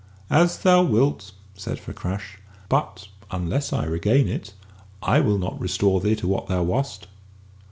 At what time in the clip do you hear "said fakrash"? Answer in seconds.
1.53-2.39